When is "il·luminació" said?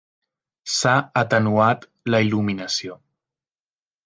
2.29-2.97